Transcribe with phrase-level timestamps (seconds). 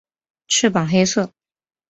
[0.47, 1.31] 翅膀黑色。